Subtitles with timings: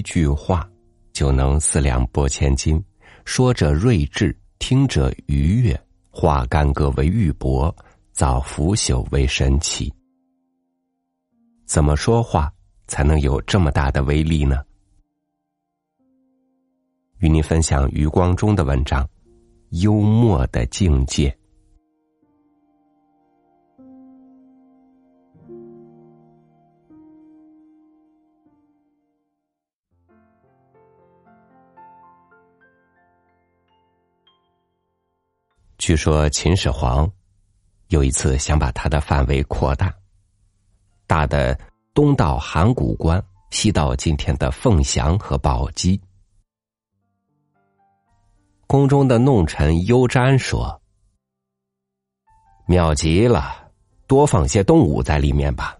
[0.00, 0.66] 一句话，
[1.12, 2.82] 就能四两拨千斤，
[3.26, 7.70] 说者睿智，听者愉悦，化干戈为玉帛，
[8.10, 9.92] 造腐朽为神奇。
[11.66, 12.50] 怎么说话
[12.86, 14.64] 才能有这么大的威力呢？
[17.18, 19.04] 与您分享余光中的文章
[19.82, 21.28] 《幽默的境界》。
[35.90, 37.10] 据说秦始皇
[37.88, 39.92] 有一次想把他的范围扩大，
[41.08, 41.58] 大的
[41.92, 46.00] 东到函谷关，西到今天的凤翔和宝鸡。
[48.68, 50.80] 宫中的弄臣优瞻说
[52.66, 53.68] ：“妙极了，
[54.06, 55.76] 多放些动物在里面吧。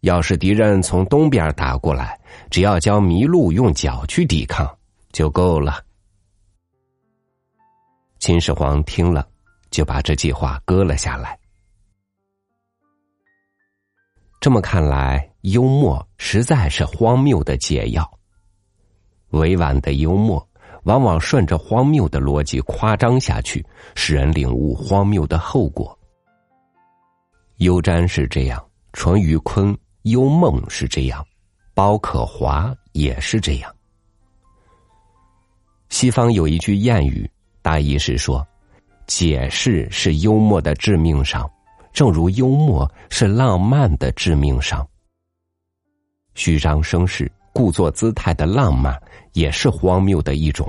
[0.00, 4.78] 要是敌人从东边打过来，只要教麋鹿用脚去抵抗
[5.12, 5.84] 就够了。”
[8.20, 9.26] 秦始皇听了，
[9.70, 11.38] 就把这计划搁了下来。
[14.42, 18.08] 这么看来，幽默实在是荒谬的解药。
[19.30, 20.46] 委婉的幽默，
[20.82, 25.98] 往往顺着荒谬的逻辑夸张下去，使人领悟荒谬的后果。
[27.56, 31.26] 幽瞻是这样，淳于髡、幽梦是这样，
[31.72, 33.74] 包可华也是这样。
[35.88, 37.28] 西方有一句谚语。
[37.70, 38.44] 大意是说，
[39.06, 41.48] 解释是幽默的致命伤，
[41.92, 44.84] 正如幽默是浪漫的致命伤。
[46.34, 49.00] 虚张声势、故作姿态的浪漫，
[49.34, 50.68] 也是荒谬的一种。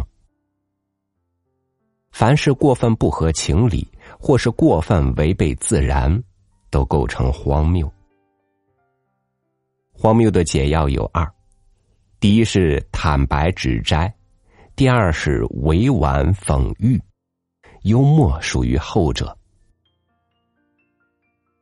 [2.12, 6.24] 凡是过分不合情理，或是过分违背自然，
[6.70, 7.92] 都构成荒谬。
[9.92, 11.28] 荒谬的解药有二：
[12.20, 14.14] 第一是坦白指摘。
[14.82, 17.00] 第二是委婉讽喻，
[17.84, 19.38] 幽默属于后者。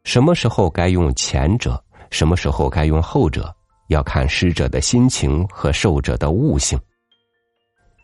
[0.05, 3.53] 什么时候该用前者，什么时候该用后者，
[3.89, 6.79] 要看施者的心情和受者的悟性。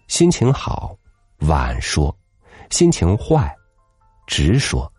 [0.10, 0.94] 心情好，
[1.48, 2.14] 晚说；
[2.70, 3.56] 心情坏，
[4.28, 4.92] 直说。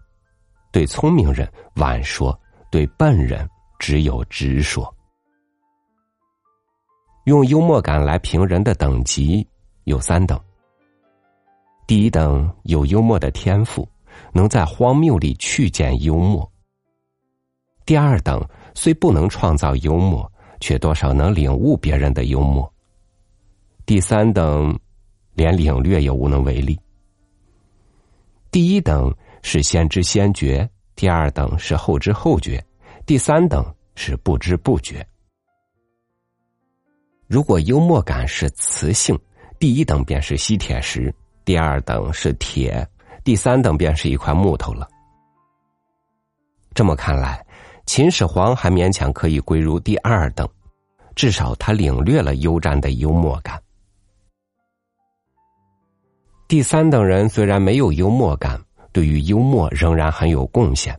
[0.72, 2.34] 对聪明人晚说，
[2.70, 3.46] 对笨人
[3.78, 4.90] 只有直说。
[7.26, 9.46] 用幽默感来评人的等级。
[9.86, 10.38] 有三等。
[11.86, 13.88] 第一等有幽默的天赋，
[14.32, 16.50] 能在荒谬里去见幽默。
[17.84, 20.30] 第二等虽不能创造幽默，
[20.60, 22.70] 却多少能领悟别人的幽默。
[23.86, 24.76] 第三等
[25.34, 26.76] 连领略也无能为力。
[28.50, 32.60] 第一等是先知先觉，第二等是后知后觉，
[33.06, 33.64] 第三等
[33.94, 35.06] 是不知不觉。
[37.28, 39.16] 如果幽默感是磁性。
[39.58, 41.12] 第一等便是吸铁石，
[41.44, 42.86] 第二等是铁，
[43.24, 44.86] 第三等便是一块木头了。
[46.74, 47.44] 这么看来，
[47.86, 50.46] 秦始皇还勉强可以归入第二等，
[51.14, 53.58] 至少他领略了幽战的幽默感。
[56.46, 58.62] 第三等人虽然没有幽默感，
[58.92, 60.96] 对于幽默仍然很有贡献，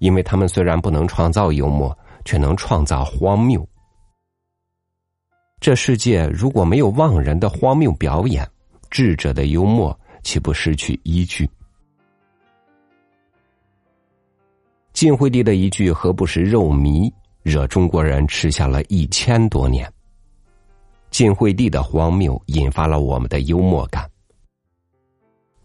[0.00, 3.66] 因为他们虽然不能创造幽默，却能创造荒谬。
[5.62, 8.44] 这世界如果没有忘人的荒谬表演，
[8.90, 11.48] 智者的幽默岂不失去依据？
[14.92, 17.08] 晋惠帝的一句“何不食肉糜”，
[17.44, 19.88] 惹中国人吃下了一千多年。
[21.12, 24.10] 晋惠帝的荒谬引发了我们的幽默感。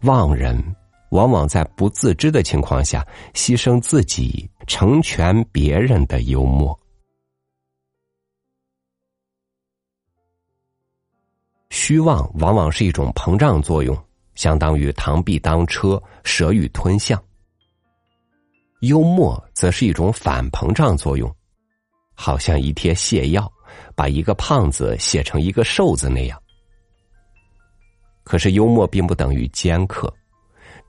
[0.02, 0.62] 忘人
[1.10, 3.04] 往往在不自知的情况下，
[3.34, 6.78] 牺牲自己，成全别人的幽默。
[11.70, 13.96] 虚妄往往是一种膨胀作用，
[14.34, 17.22] 相当于螳臂当车、蛇欲吞象。
[18.80, 21.34] 幽默则是一种反膨胀作用，
[22.14, 23.50] 好像一贴泻药，
[23.94, 26.40] 把一个胖子泻成一个瘦子那样。
[28.22, 30.12] 可是幽默并不等于尖刻，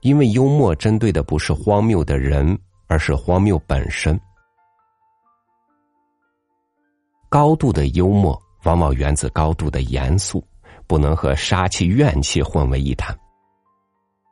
[0.01, 4.19] 因为幽默针对的不是荒谬的人，而是荒谬本身。
[7.27, 10.43] 高度的幽默往往源自高度的严肃。
[10.89, 13.15] 不能和杀气怨气混为一谈。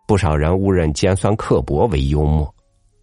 [0.07, 2.51] 不少人误认尖酸刻薄为幽默，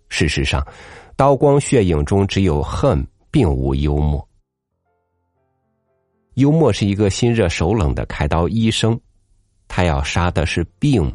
[0.08, 0.66] 事实上，
[1.14, 4.28] 刀光血影中只有恨，并无幽默。
[6.34, 9.00] 幽默是一个心热手冷的开刀医生，
[9.68, 11.14] 他要杀的是病，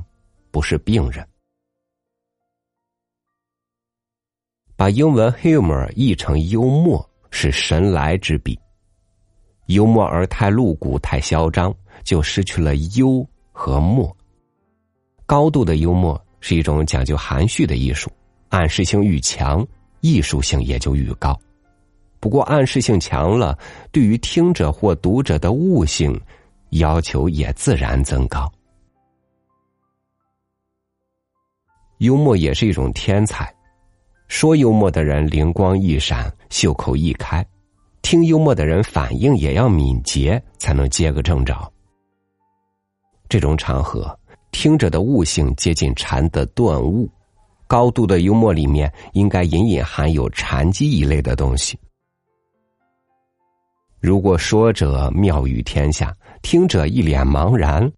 [0.50, 1.28] 不是病人。
[4.78, 8.58] 把英文 humor 译成幽默，是神来之笔。
[9.66, 11.76] 幽默而太露骨、太嚣张，
[12.10, 14.18] 就失去了幽和默。
[15.28, 18.10] 高度的幽默是一种讲究含蓄的艺术，
[18.50, 19.64] 暗示性愈强，
[20.02, 21.40] 艺术性也就愈高。
[22.20, 23.56] 不过，暗示性强了，
[23.92, 26.20] 对于听者或读者的悟性
[26.72, 28.52] 要求也自然增高。
[32.00, 33.54] 幽默也是一种天才，
[34.28, 37.44] 说幽默的人灵光一闪，袖口一开；
[38.02, 41.72] 听幽默的人反应也要敏捷，才能接个正着。
[43.30, 44.20] 这种场合，
[44.52, 47.08] 听者的悟性接近禅的顿悟，
[47.68, 51.80] 高度的幽默里面应该隐隐含有禅机一类的东西。
[54.00, 57.90] 如果说者妙语天下，听者一脸茫然。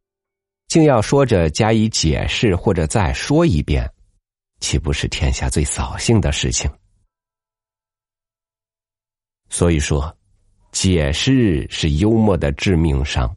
[0.68, 3.90] 竟要说者加以解释，或者再说一遍，
[4.62, 6.72] 岂不是天下最扫兴的事情？
[9.50, 10.18] 所以说，
[10.72, 13.34] 解释是幽默的致命伤。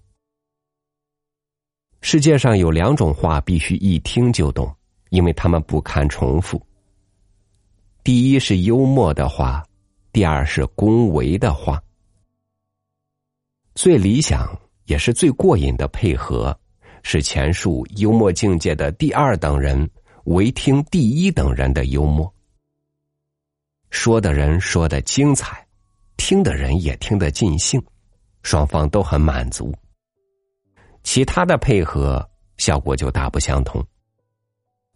[2.06, 4.71] 世界上有两种话必须一听就懂，
[5.09, 6.61] 因为他们不堪重复。
[8.05, 9.65] 第一是幽默的话，
[10.12, 11.83] 第二是恭维的话。
[13.75, 14.55] 最理想
[14.85, 16.55] 也是最过瘾的配合。
[17.03, 19.91] 是前述幽默境界的第二等人，
[20.25, 22.31] 唯听第一等人的幽默。
[23.89, 25.67] 说的人说的精彩，
[26.19, 27.83] 听的人也听得尽兴，
[28.43, 29.75] 双方都很满足。
[31.05, 33.81] 其他的配合效果就大不相同。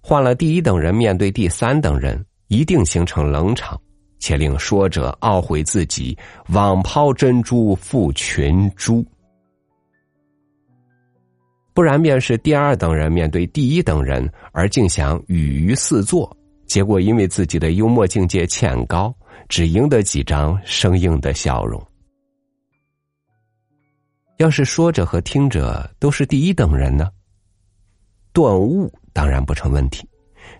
[0.01, 3.81] 换了第一等人面对第三等人，一定形成冷场，
[4.19, 6.17] 且令说者懊悔自己
[6.49, 9.05] 枉抛珍珠付群珠。
[11.75, 19.15] 不然便是第二等人面对第一等人，而竟想语于四座，结果因为自己的幽默境界欠高，
[19.49, 21.81] 只赢得几张生硬的笑容。
[24.39, 27.11] 要是说者和听者都是第一等人呢？
[28.33, 30.09] 顿悟当然不成问题，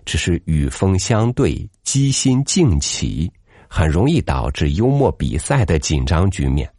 [0.03, 3.31] 只是与风相对，机心静起，
[3.69, 6.69] 很容易导致幽默比赛的紧张局面。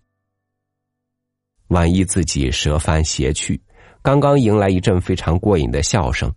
[1.69, 3.59] 万一自己舌翻斜去。
[4.03, 6.31] 刚刚迎来一阵非常过瘾的笑声，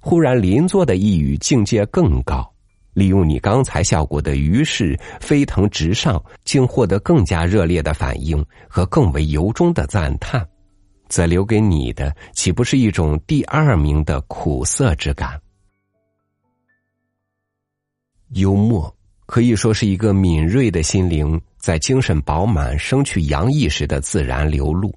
[0.00, 2.52] 忽然邻座的一语境界更高，
[3.00, 10.46] 利用你刚才效果的于是飞腾直上，竟获得更加热烈的反应和更为由衷的赞叹，
[11.08, 15.40] 则留给你的岂不是一种第二名的苦涩之感？
[18.34, 18.94] 幽默
[19.24, 24.94] 可以说是一个敏锐的心灵在精神饱满、生趣洋溢时的自然流露，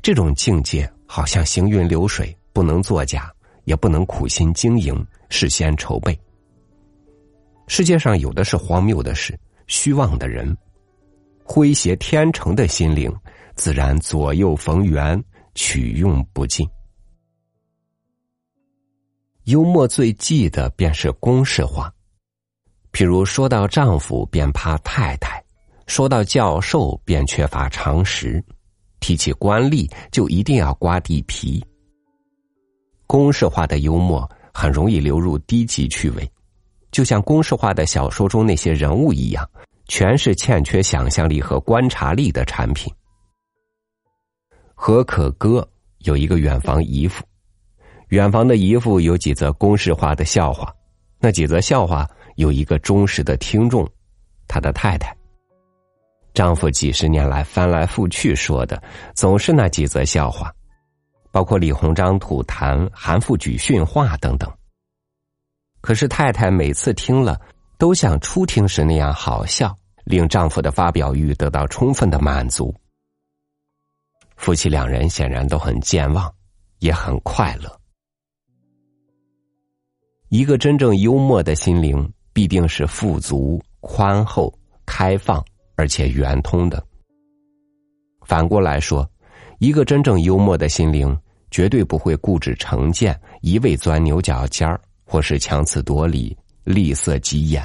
[0.00, 0.90] 这种境界。
[1.14, 3.30] 好像行云流水，不能作假，
[3.64, 6.18] 也不能苦心经营，事先筹备。
[7.74, 9.34] 世界上有的是荒谬的事，
[9.66, 10.54] 虚妄的人，
[11.46, 13.10] 诙谐天成的心灵，
[13.54, 15.18] 自然左右逢源，
[15.54, 16.68] 取用不尽。
[19.44, 21.90] 幽默最忌的便是公式化，
[22.92, 25.42] 譬如说到丈夫便怕太太，
[25.86, 28.44] 说到教授便缺乏常识。
[29.00, 31.64] 提起官吏，就一定要刮地皮。
[33.06, 36.30] 公式化的幽默很容易流入低级趣味，
[36.92, 39.48] 就像公式化的小说中那些人物一样，
[39.88, 42.92] 全是欠缺想象力和观察力的产品。
[44.74, 45.66] 何可歌
[46.00, 47.24] 有一个远房姨父，
[48.08, 50.72] 远房的姨父有几则公式化的笑话，
[51.18, 53.88] 那几则笑话有一个忠实的听众，
[54.46, 55.16] 他的太太。
[56.34, 58.82] 丈夫几十年来翻来覆去说的，
[59.14, 60.52] 总是那几则笑话，
[61.30, 64.50] 包括李鸿章吐痰、韩复榘训话等等。
[65.82, 67.38] 可是太太每次听了，
[67.76, 72.74] 都像初听时那样好笑，令丈夫的发表欲得到充分的满足。
[74.36, 76.32] 夫妻两人显然都很健忘，
[76.78, 77.70] 也很快乐。
[80.30, 84.50] 一个真正幽默的心灵，必定是富足、宽厚、
[84.86, 85.44] 开放。
[85.74, 86.80] 而且圆通的。
[88.24, 89.10] 反过来说，
[89.58, 91.18] 一个真正幽默的心灵，
[91.50, 94.80] 绝对不会固执成见，一味钻牛角尖儿，
[95.12, 97.62] 或是强词夺理、厉色急言。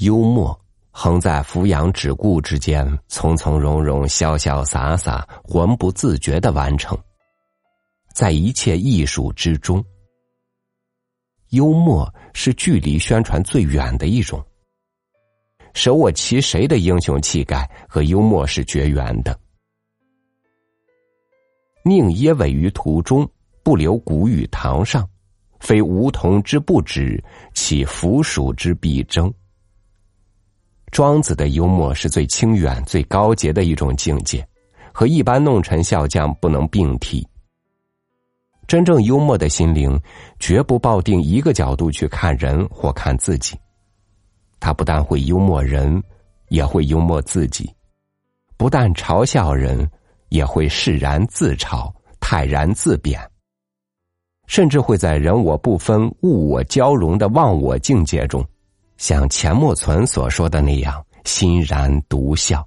[0.00, 0.60] 幽默
[0.90, 6.98] 横在俯仰只顾之间，从从容容、潇潇洒洒、浑不自觉的完成，
[8.12, 9.82] 在一切艺术之中，
[11.48, 14.44] 幽默是距离宣传最远的一种。
[15.72, 19.40] 舍我其谁的英雄气概和幽默是绝缘的。
[21.86, 23.26] 宁噎尾于途中，
[23.64, 25.08] 不留古语堂上，
[25.58, 27.20] 非梧桐之不止，
[27.54, 29.32] 岂腐鼠之必争？
[30.92, 34.46] 庄子的幽默是最清远、最高洁的一种境界，
[34.92, 37.26] 和一般弄臣笑匠不能并提。
[38.66, 39.98] 真正幽默的心灵，
[40.38, 43.58] 绝不抱定一个角度去看人或看自己。
[44.60, 46.02] 他不但会幽默人，
[46.48, 47.64] 也会幽默自己；
[48.58, 49.90] 不但嘲笑人，
[50.28, 51.90] 也会释然自嘲、
[52.20, 53.18] 泰然自贬。
[54.46, 58.44] 甚至会在人我不分、物我交融的忘我境界中，
[58.96, 62.66] 像钱默存所说的那样，欣然独笑。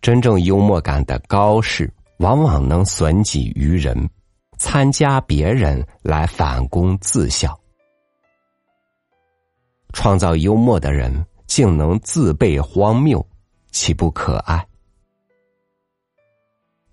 [0.00, 1.92] 真正幽默感的高士。
[2.20, 4.10] 往往能损己于人，
[4.58, 7.58] 参加别人来反攻自笑。
[9.94, 13.26] 创造幽默的人竟能自备荒谬，
[13.72, 14.62] 岂不可爱？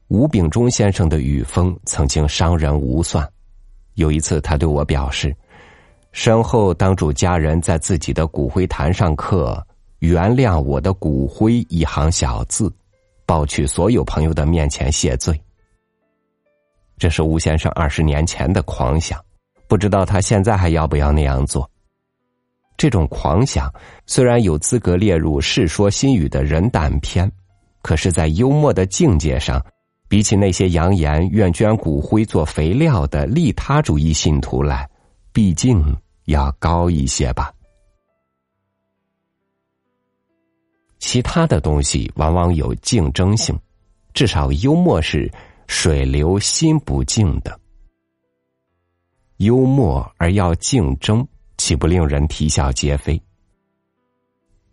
[0.10, 3.28] 吴秉忠先生的语风曾经伤人无算。
[3.96, 5.36] 有一次，他对我表示
[6.14, 9.62] ：“身后当主家人在自己的骨灰坛上刻
[10.00, 12.74] ‘原谅我的骨灰’一行小字。”
[13.26, 15.38] 抱去所有朋友的面前谢罪。
[16.98, 19.22] 这是吴先生二十年前的狂想，
[19.68, 21.70] 不知道他现在还要不要那样做。
[22.78, 23.70] 这种狂想
[24.06, 27.30] 虽然有资格列入《世说新语》的人胆篇，
[27.82, 29.62] 可是，在幽默的境界上，
[30.08, 34.90] 比起那些扬言愿捐骨灰做肥料的利他主义信徒来，
[35.34, 35.84] 毕竟
[36.26, 37.54] 要高一些吧。
[41.00, 43.58] 其他的东西往往有竞争性，
[44.14, 45.32] 至少幽默是
[45.68, 47.60] 水流心不静的。
[49.38, 51.26] 幽默而要竞争，
[51.58, 53.22] 岂不令人啼笑皆非？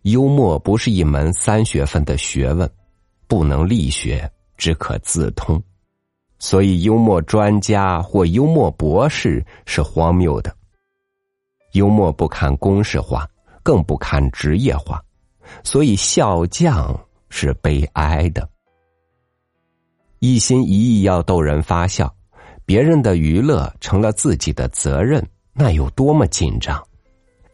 [0.01, 2.69] 幽默不是一门三学分的学问，
[3.27, 5.61] 不能力学，只可自通。
[6.37, 10.55] 所以，幽默专家或幽默博士是荒谬的。
[11.71, 13.27] 幽默不看公式化，
[13.63, 15.01] 更不看职业化。
[15.63, 18.47] 所以，笑匠是悲哀的。
[20.19, 22.13] 一心一意要逗人发笑，
[22.65, 26.81] 别人的娱乐成了自己的责任，那有多么紧张？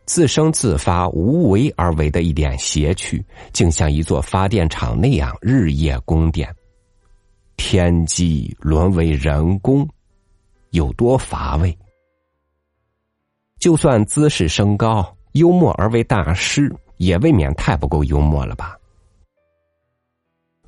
[0.06, 6.54] 自生自发、无为而为的一点邪趣，竟像一座发电厂那样日夜供电。
[7.64, 9.88] 天机沦为人工，
[10.72, 11.78] 有多乏味？
[13.60, 16.76] 就算姿势升高，幽默而为大师。
[16.98, 18.78] 也未免太不够幽默了吧？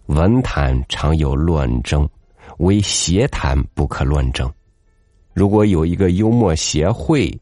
[0.05, 2.09] 文坛常有论争，
[2.57, 4.51] 唯邪谈不可论争。
[5.33, 7.39] 如果有一个幽默协会，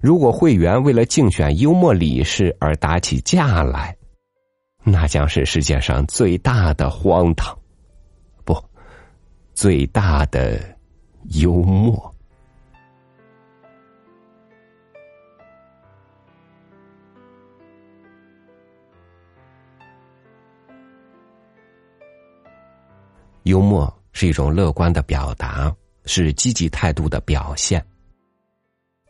[0.00, 3.94] 如果会员为了竞选幽默理事而打起架来，
[4.82, 7.58] 那将是世界上最大的荒唐，
[9.54, 10.60] 最大的
[11.40, 12.12] 幽默。
[23.44, 25.74] 幽默是一种乐观的表达，
[26.06, 27.84] 是积极态度的表现。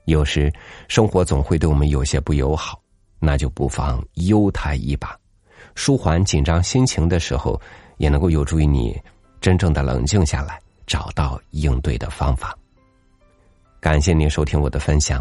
[0.06, 0.52] 有时
[0.88, 2.82] 生活总会对我们有些不友好，
[3.20, 5.16] 那就不妨悠他一把，
[5.74, 7.60] 舒缓紧张心情的时候，
[7.98, 9.00] 也能够有助于你
[9.42, 12.56] 真正的冷静下来，找到应对的方法。
[13.80, 15.20] 感谢您收听我的分享，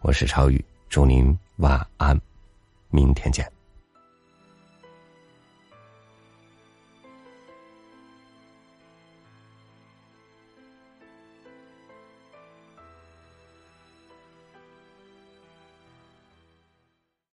[0.00, 2.20] 我是超宇，祝您晚安，
[2.90, 3.48] 明天见。